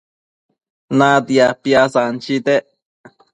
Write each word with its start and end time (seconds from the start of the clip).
Natia 0.97 1.45
piasanchitec 1.61 2.65